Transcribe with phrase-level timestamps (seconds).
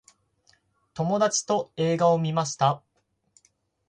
[0.95, 2.81] 友達と映画を観ました。